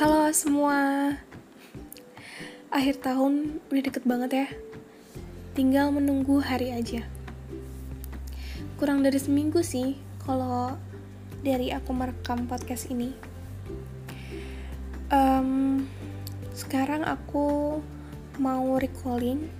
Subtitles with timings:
[0.00, 1.12] Halo semua.
[2.72, 4.48] Akhir tahun udah deket banget ya.
[5.52, 7.04] Tinggal menunggu hari aja.
[8.80, 10.80] Kurang dari seminggu sih Kalau
[11.44, 13.12] dari aku merekam podcast ini.
[15.12, 15.84] Um,
[16.56, 17.76] Sekarang aku
[18.40, 19.52] mau recalling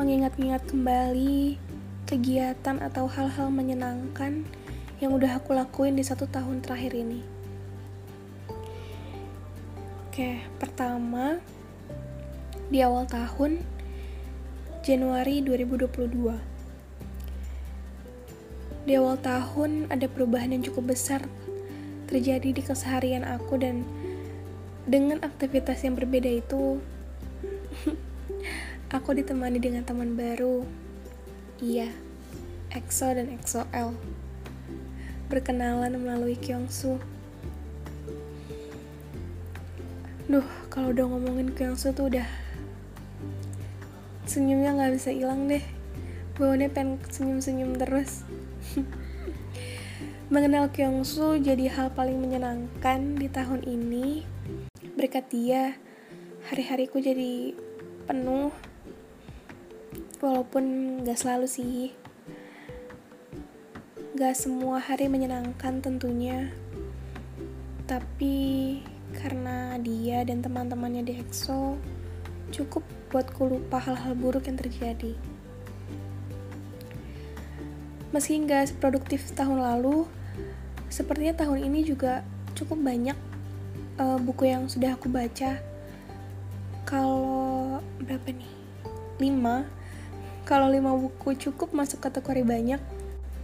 [0.00, 1.60] Mengingat-ingat kembali
[2.08, 4.48] Kegiatan atau hal-hal menyenangkan
[4.96, 7.41] Yang udah aku lakuin di satu tahun terakhir ini
[10.12, 11.40] Oke, pertama
[12.68, 13.64] di awal tahun
[14.84, 16.36] Januari 2022.
[18.84, 21.24] Di awal tahun ada perubahan yang cukup besar
[22.12, 23.88] terjadi di keseharian aku dan
[24.84, 26.76] dengan aktivitas yang berbeda itu
[29.00, 30.68] aku ditemani dengan teman baru.
[31.56, 31.88] Iya,
[32.68, 33.96] EXO dan EXO-L.
[35.32, 37.00] Berkenalan melalui Kyungsu.
[40.32, 42.24] Duh, kalau udah ngomongin Kyungsu tuh udah
[44.24, 45.60] senyumnya nggak bisa hilang deh.
[46.40, 48.24] Bawaannya pengen senyum-senyum terus.
[50.32, 54.24] Mengenal Kyungsu jadi hal paling menyenangkan di tahun ini.
[54.96, 55.76] Berkat dia,
[56.48, 57.52] hari-hariku jadi
[58.08, 58.56] penuh.
[60.24, 60.64] Walaupun
[61.04, 61.92] gak selalu sih.
[64.16, 66.48] Gak semua hari menyenangkan tentunya.
[67.84, 68.80] Tapi
[69.16, 71.76] karena dia dan teman-temannya di EXO
[72.52, 75.12] cukup buatku lupa hal-hal buruk yang terjadi.
[78.12, 80.04] Meski nggak seproduktif tahun lalu,
[80.92, 82.20] sepertinya tahun ini juga
[82.52, 83.16] cukup banyak
[83.96, 85.60] uh, buku yang sudah aku baca.
[86.84, 88.52] Kalau berapa nih?
[89.16, 90.44] 5.
[90.44, 92.80] Kalau 5 buku cukup masuk kategori banyak,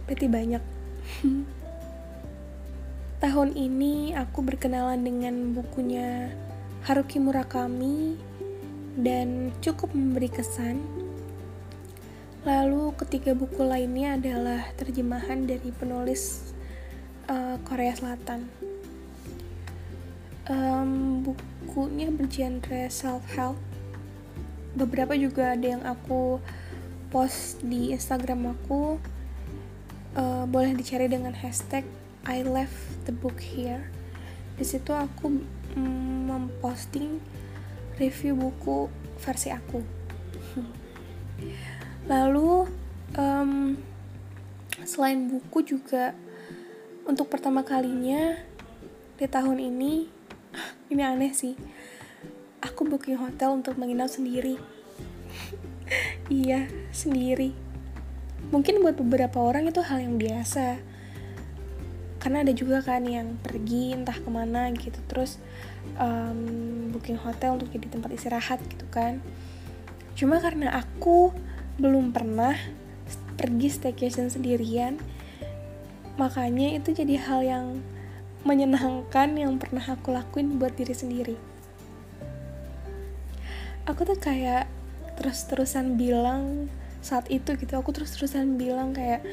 [0.05, 0.63] berarti banyak.
[3.19, 6.31] Tahun ini aku berkenalan dengan bukunya
[6.87, 8.15] Haruki Murakami
[8.95, 10.79] dan cukup memberi kesan.
[12.47, 16.55] Lalu ketiga buku lainnya adalah terjemahan dari penulis
[17.27, 18.47] uh, Korea Selatan.
[20.47, 23.59] Um, bukunya bergenre self-help.
[24.79, 26.39] Beberapa juga ada yang aku
[27.11, 28.95] post di Instagram aku.
[30.15, 31.83] Uh, boleh dicari dengan hashtag
[32.27, 33.87] I left the book here.
[34.59, 35.39] Di situ aku
[35.75, 37.19] mm, memposting
[37.95, 39.79] review buku versi aku.
[42.11, 42.67] Lalu
[43.15, 43.75] um,
[44.83, 46.11] selain buku juga
[47.07, 48.35] untuk pertama kalinya
[49.15, 49.93] di tahun ini
[50.91, 51.55] ini aneh sih.
[52.59, 54.59] Aku booking hotel untuk menginap sendiri.
[56.27, 57.55] iya, sendiri.
[58.51, 60.98] Mungkin buat beberapa orang itu hal yang biasa
[62.19, 64.99] karena ada juga kan yang pergi entah ke mana gitu.
[65.07, 65.39] Terus
[65.95, 69.23] um, booking hotel untuk jadi tempat istirahat gitu kan.
[70.19, 71.31] Cuma karena aku
[71.79, 72.59] belum pernah
[73.39, 74.99] pergi staycation sendirian
[76.19, 77.65] makanya itu jadi hal yang
[78.43, 81.35] menyenangkan yang pernah aku lakuin buat diri sendiri.
[83.87, 84.67] Aku tuh kayak
[85.15, 86.67] terus-terusan bilang
[86.99, 89.23] saat itu gitu aku terus-terusan bilang kayak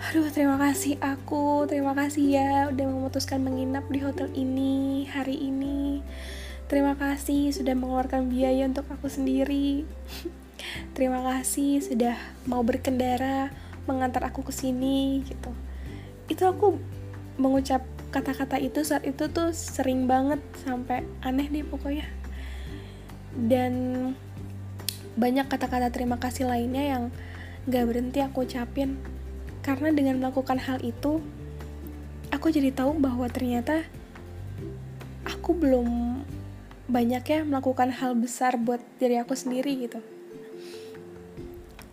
[0.00, 6.00] Aduh, terima kasih aku, terima kasih ya udah memutuskan menginap di hotel ini hari ini.
[6.72, 9.84] Terima kasih sudah mengeluarkan biaya untuk aku sendiri.
[10.96, 12.16] terima kasih sudah
[12.48, 13.52] mau berkendara
[13.84, 15.52] mengantar aku ke sini gitu.
[16.32, 16.80] Itu aku
[17.36, 22.08] mengucap kata-kata itu saat itu tuh sering banget sampai aneh deh pokoknya.
[23.36, 23.72] Dan
[25.20, 27.02] banyak kata-kata terima kasih lainnya yang
[27.68, 29.19] gak berhenti aku ucapin
[29.60, 31.20] karena dengan melakukan hal itu,
[32.32, 33.84] aku jadi tahu bahwa ternyata
[35.28, 36.20] aku belum
[36.90, 40.00] banyak ya melakukan hal besar buat diri aku sendiri gitu.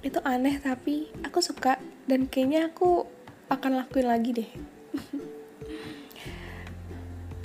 [0.02, 1.78] Itu aneh tapi aku suka
[2.10, 3.06] dan kayaknya aku
[3.52, 4.50] akan lakuin lagi deh.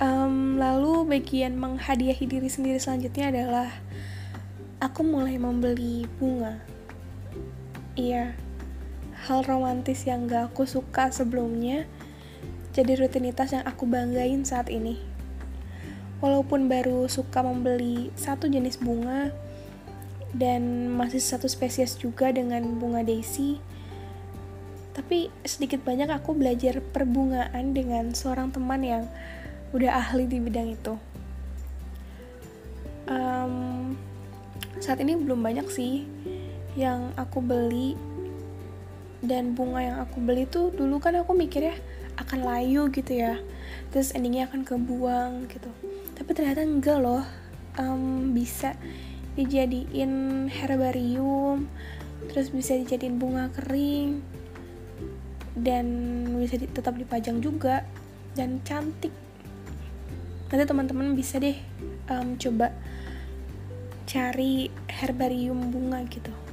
[0.03, 3.69] um, lalu bagian menghadiahi diri sendiri selanjutnya adalah
[4.81, 6.57] aku mulai membeli bunga.
[7.93, 8.33] Iya,
[9.23, 11.87] hal romantis yang gak aku suka sebelumnya
[12.73, 14.97] jadi rutinitas yang aku banggain saat ini.
[16.19, 19.29] Walaupun baru suka membeli satu jenis bunga
[20.33, 23.61] dan masih satu spesies juga dengan bunga daisy,
[24.97, 29.03] tapi sedikit banyak aku belajar perbungaan dengan seorang teman yang
[29.75, 30.95] udah ahli di bidang itu.
[33.05, 33.93] Um,
[34.81, 36.07] saat ini belum banyak sih
[36.73, 37.93] yang aku beli
[39.23, 41.75] dan bunga yang aku beli tuh dulu kan aku mikir ya
[42.19, 43.39] akan layu gitu ya.
[43.89, 45.71] Terus endingnya akan kebuang gitu.
[46.13, 47.23] Tapi ternyata enggak loh.
[47.73, 48.77] Um, bisa
[49.33, 51.65] dijadiin herbarium
[52.29, 54.21] terus bisa dijadiin bunga kering
[55.57, 55.85] dan
[56.37, 57.81] bisa di, tetap dipajang juga
[58.37, 59.09] dan cantik.
[60.53, 61.57] Nanti teman-teman bisa deh
[62.13, 62.69] um, coba
[64.05, 66.52] cari herbarium bunga gitu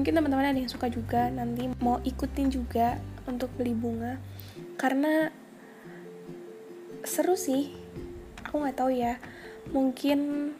[0.00, 2.96] mungkin teman-teman ada yang suka juga nanti mau ikutin juga
[3.28, 4.16] untuk beli bunga.
[4.80, 5.28] Karena
[7.04, 7.68] seru sih
[8.40, 9.20] aku nggak tahu ya.
[9.76, 10.50] Mungkin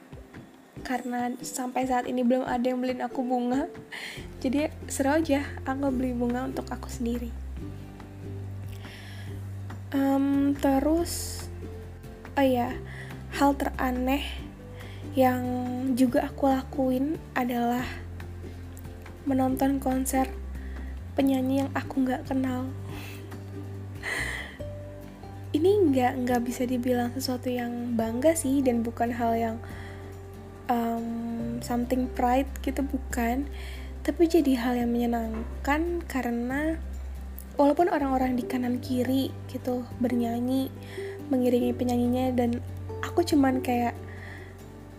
[0.85, 3.69] karena sampai saat ini belum ada yang beliin aku bunga
[4.45, 7.33] jadi seru aja aku beli bunga untuk aku sendiri.
[9.97, 11.49] Um, terus
[12.37, 12.77] oh ya
[13.41, 14.21] hal teraneh
[15.17, 15.41] yang
[15.97, 17.89] juga aku lakuin adalah
[19.29, 20.29] menonton konser
[21.17, 22.71] penyanyi yang aku nggak kenal.
[25.57, 29.57] Ini nggak nggak bisa dibilang sesuatu yang bangga sih dan bukan hal yang
[30.71, 33.51] um, something pride gitu bukan.
[34.01, 36.79] Tapi jadi hal yang menyenangkan karena
[37.61, 40.73] walaupun orang-orang di kanan kiri gitu bernyanyi
[41.29, 42.65] mengiringi penyanyinya dan
[43.05, 43.93] aku cuman kayak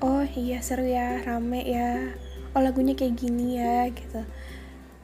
[0.05, 2.13] oh iya seru ya rame ya
[2.51, 4.21] oh lagunya kayak gini ya gitu.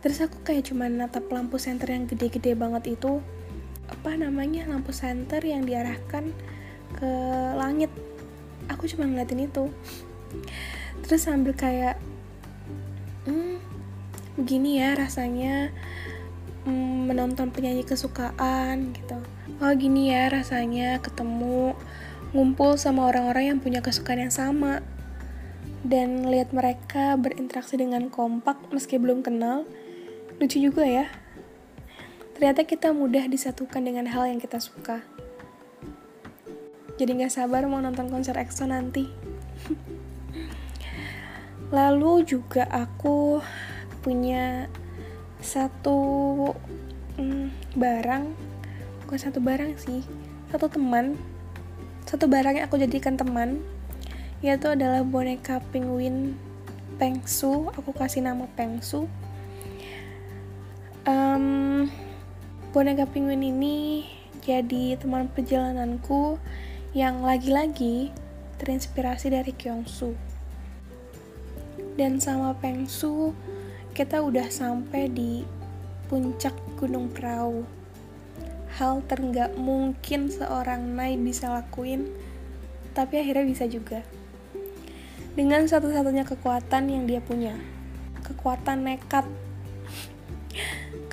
[0.04, 3.20] Terus aku kayak cuman natap lampu senter yang gede-gede banget itu
[3.88, 6.36] apa namanya lampu senter yang diarahkan
[6.96, 7.12] ke
[7.56, 7.92] langit.
[8.68, 9.72] Aku cuma ngeliatin itu.
[11.08, 11.96] Terus sambil kayak
[13.24, 13.64] hmm,
[14.36, 15.72] begini ya rasanya
[16.68, 19.18] hmm, menonton penyanyi kesukaan gitu.
[19.64, 21.74] Oh gini ya rasanya ketemu
[22.36, 24.84] ngumpul sama orang-orang yang punya kesukaan yang sama
[25.86, 29.68] dan lihat mereka berinteraksi dengan kompak meski belum kenal.
[30.42, 31.06] Lucu juga ya.
[32.38, 35.02] Ternyata kita mudah disatukan dengan hal yang kita suka.
[36.98, 39.06] Jadi gak sabar mau nonton konser EXO nanti.
[41.78, 43.42] Lalu juga aku
[44.02, 44.72] punya
[45.42, 46.00] satu
[47.18, 48.24] hmm, barang,
[49.06, 50.02] bukan satu barang sih,
[50.50, 51.18] satu teman,
[52.08, 53.62] satu barang yang aku jadikan teman,
[54.42, 56.38] yaitu adalah boneka penguin
[56.98, 57.70] Pengsu.
[57.78, 59.06] Aku kasih nama Pengsu.
[61.06, 61.88] Um,
[62.74, 64.06] boneka penguin ini
[64.44, 66.42] jadi teman perjalananku
[66.98, 68.10] yang lagi-lagi
[68.58, 70.18] terinspirasi dari Kyungsu.
[71.98, 73.34] Dan sama Pengsu,
[73.94, 75.42] kita udah sampai di
[76.10, 77.66] puncak Gunung Perahu.
[78.78, 82.06] Hal terenggak mungkin seorang Nai bisa lakuin,
[82.94, 84.06] tapi akhirnya bisa juga.
[85.38, 87.54] Dengan satu-satunya kekuatan yang dia punya,
[88.26, 89.30] kekuatan nekat.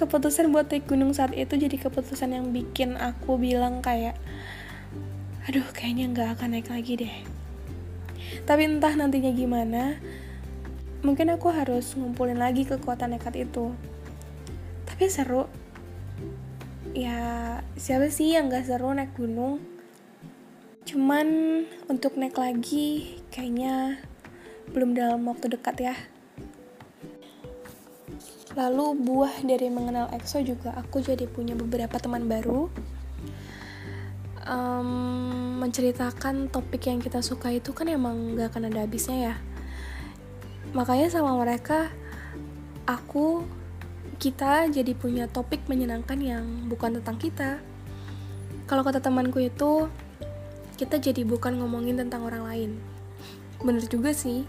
[0.01, 4.17] Keputusan buat naik gunung saat itu jadi keputusan yang bikin aku bilang kayak
[5.45, 7.15] aduh kayaknya nggak akan naik lagi deh.
[8.49, 10.01] Tapi entah nantinya gimana
[11.05, 13.77] mungkin aku harus ngumpulin lagi kekuatan nekat itu.
[14.89, 15.53] Tapi seru.
[16.97, 19.61] Ya siapa sih yang gak seru naik gunung?
[20.89, 21.29] Cuman
[21.93, 24.01] untuk naik lagi kayaknya
[24.71, 25.95] belum dalam waktu dekat ya.
[28.55, 32.71] Lalu buah dari mengenal EXO juga aku jadi punya beberapa teman baru.
[34.45, 39.35] Um, menceritakan topik yang kita suka itu kan emang gak akan ada habisnya ya.
[40.77, 41.91] Makanya sama mereka
[42.87, 43.43] aku
[44.21, 47.51] kita jadi punya topik menyenangkan yang bukan tentang kita.
[48.71, 49.89] Kalau kata temanku itu
[50.79, 52.94] kita jadi bukan ngomongin tentang orang lain
[53.63, 54.49] bener juga sih.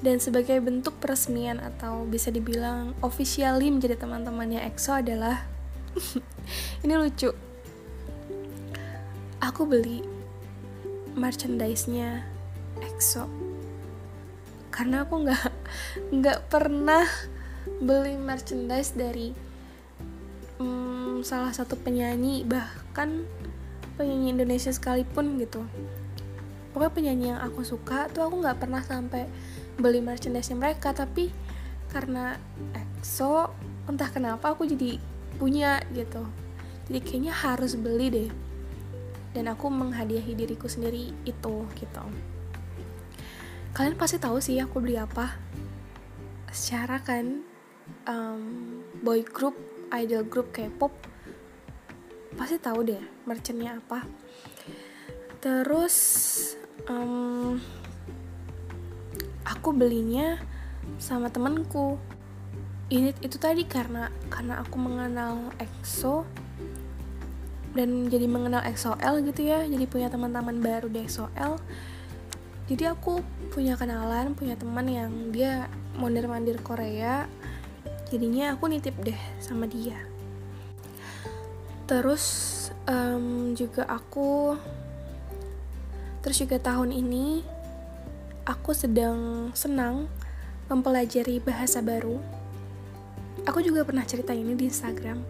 [0.00, 5.44] Dan sebagai bentuk peresmian atau bisa dibilang officially menjadi teman-temannya EXO adalah
[6.84, 7.30] ini lucu.
[9.44, 10.00] Aku beli
[11.16, 12.24] merchandise-nya
[12.80, 13.28] EXO.
[14.72, 15.46] Karena aku nggak
[16.16, 17.04] nggak pernah
[17.80, 19.36] beli merchandise dari
[20.60, 23.24] um, salah satu penyanyi bahkan
[24.00, 25.64] penyanyi Indonesia sekalipun gitu
[26.70, 29.26] pokoknya penyanyi yang aku suka tuh aku nggak pernah sampai
[29.80, 31.32] beli merchandise mereka tapi
[31.90, 32.38] karena
[32.74, 33.50] EXO
[33.90, 35.02] entah kenapa aku jadi
[35.40, 36.22] punya gitu.
[36.86, 38.30] Jadi kayaknya harus beli deh.
[39.30, 42.04] Dan aku menghadiahi diriku sendiri itu gitu.
[43.74, 45.38] Kalian pasti tahu sih aku beli apa.
[46.50, 47.42] Secara kan
[48.10, 48.42] um,
[49.02, 49.54] boy group
[49.94, 50.94] idol group K-pop
[52.34, 54.06] pasti tahu deh merchandise apa.
[55.38, 55.96] Terus
[56.90, 57.62] um,
[59.46, 60.36] aku belinya
[60.98, 61.96] sama temenku
[62.90, 66.26] ini itu tadi karena karena aku mengenal EXO
[67.70, 69.62] dan jadi mengenal EXO-L gitu ya.
[69.62, 71.54] Jadi punya teman-teman baru di EXO-L
[72.70, 73.18] jadi aku
[73.50, 75.66] punya kenalan punya teman yang dia
[75.98, 77.26] mondar mandir Korea.
[78.14, 79.98] Jadinya aku nitip deh sama dia.
[81.90, 82.22] Terus
[82.86, 84.54] um, juga aku
[86.20, 87.42] terus juga tahun ini
[88.44, 90.08] aku sedang senang
[90.70, 92.22] mempelajari bahasa baru.
[93.48, 95.22] Aku juga pernah cerita ini di Instagram.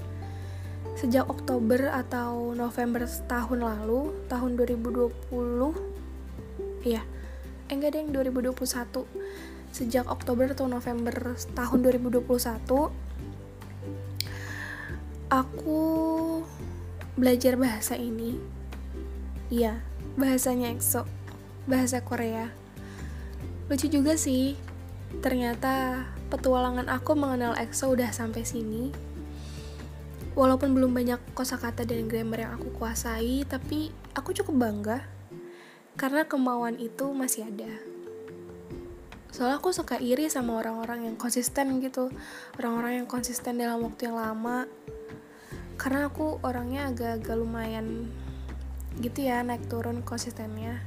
[0.98, 6.00] Sejak Oktober atau November tahun lalu tahun 2020
[6.84, 7.04] iya
[7.68, 8.56] eh, enggak deh 2021
[9.70, 12.26] sejak Oktober atau November tahun 2021
[15.30, 15.82] aku
[17.14, 18.34] belajar bahasa ini.
[19.50, 19.89] Iya
[20.20, 21.08] bahasanya EXO
[21.64, 22.52] bahasa Korea
[23.72, 24.60] lucu juga sih
[25.24, 29.10] ternyata petualangan aku mengenal EXO udah sampai sini
[30.38, 35.02] Walaupun belum banyak kosakata dan grammar yang aku kuasai, tapi aku cukup bangga
[35.98, 37.68] karena kemauan itu masih ada.
[39.34, 42.14] Soalnya aku suka iri sama orang-orang yang konsisten gitu,
[42.62, 44.70] orang-orang yang konsisten dalam waktu yang lama.
[45.74, 48.06] Karena aku orangnya agak-agak lumayan
[48.98, 50.82] gitu ya naik turun konsistennya.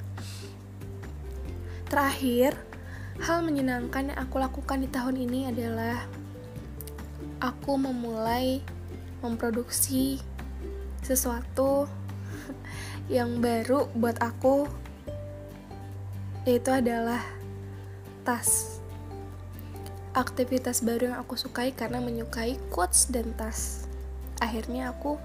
[1.88, 2.60] Terakhir,
[3.24, 6.04] hal menyenangkan yang aku lakukan di tahun ini adalah
[7.40, 8.60] aku memulai
[9.24, 10.20] memproduksi
[11.00, 11.88] sesuatu
[13.16, 14.68] yang baru buat aku
[16.44, 17.24] yaitu adalah
[18.28, 18.80] tas
[20.12, 23.88] aktivitas baru yang aku sukai karena menyukai quotes dan tas
[24.44, 25.16] akhirnya aku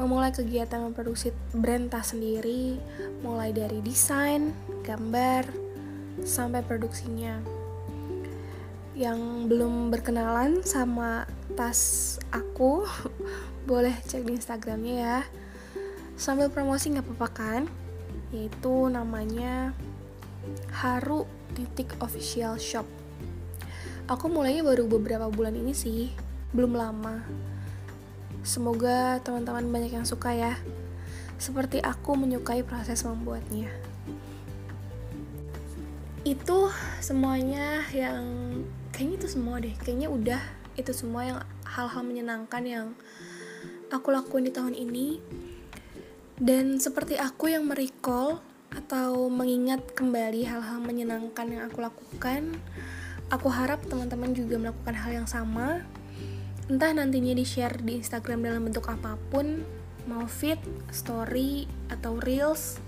[0.00, 2.80] memulai kegiatan memproduksi brand tas sendiri
[3.20, 5.44] mulai dari desain, gambar,
[6.24, 7.36] sampai produksinya.
[8.92, 11.24] Yang belum berkenalan sama
[11.56, 12.84] tas aku
[13.70, 15.20] boleh cek di instagramnya ya.
[16.16, 17.62] Sambil promosi nggak apa-apa kan?
[18.32, 19.76] Yaitu namanya
[20.74, 22.88] Haru titik official shop.
[24.10, 26.10] Aku mulainya baru beberapa bulan ini sih
[26.52, 27.22] belum lama
[28.42, 30.54] semoga teman-teman banyak yang suka ya.
[31.38, 33.70] Seperti aku menyukai proses membuatnya.
[36.22, 36.70] Itu
[37.02, 38.22] semuanya yang
[38.94, 39.74] kayaknya itu semua deh.
[39.82, 40.42] Kayaknya udah
[40.78, 42.86] itu semua yang hal-hal menyenangkan yang
[43.90, 45.18] aku lakuin di tahun ini.
[46.38, 52.56] Dan seperti aku yang merecall atau mengingat kembali hal-hal menyenangkan yang aku lakukan
[53.28, 55.84] aku harap teman-teman juga melakukan hal yang sama
[56.70, 59.62] entah nantinya di share di Instagram dalam bentuk apa pun
[60.06, 60.58] mau feed,
[60.90, 62.82] story, atau reels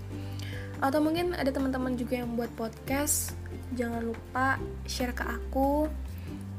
[0.83, 3.31] atau mungkin ada teman-teman juga yang buat podcast
[3.73, 5.89] jangan lupa share ke aku.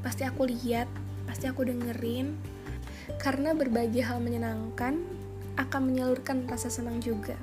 [0.03, 0.87] Pasti aku lihat
[1.29, 2.37] pasti aku dengerin.
[3.23, 4.99] Karena berbagi hal menyenangkan
[5.57, 7.39] akan menyalurkan rasa senang juga.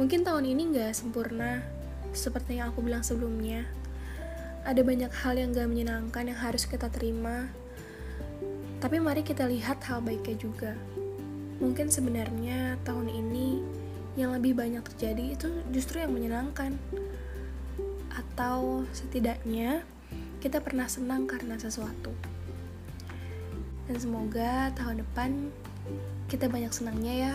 [0.00, 1.60] Mungkin tahun ini gak sempurna
[2.16, 3.64] seperti yang aku bilang sebelumnya.
[4.64, 7.52] Ada banyak hal yang gak menyenangkan yang harus kita terima
[8.86, 10.78] tapi mari kita lihat hal baiknya juga.
[11.58, 13.58] Mungkin sebenarnya tahun ini
[14.14, 16.78] yang lebih banyak terjadi itu justru yang menyenangkan.
[18.14, 19.82] Atau setidaknya
[20.38, 22.14] kita pernah senang karena sesuatu.
[23.90, 25.50] Dan semoga tahun depan
[26.30, 27.34] kita banyak senangnya